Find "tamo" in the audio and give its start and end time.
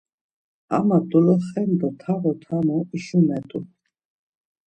2.01-2.31, 2.45-2.77